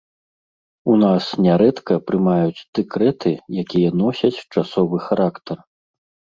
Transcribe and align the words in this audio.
У 0.93 0.95
нас 1.03 1.23
нярэдка 1.47 1.93
прымаюць 2.07 2.65
дэкрэты, 2.81 3.35
якія 3.67 3.89
носяць 4.03 4.35
часовы 4.53 4.97
характар. 5.07 5.57